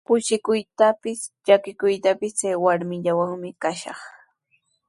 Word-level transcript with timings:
Kushikuytrawpis, 0.07 1.21
llakikuytrawpis 1.47 2.33
chay 2.39 2.55
warmillawanmi 2.63 3.49
kashaq. 3.61 3.99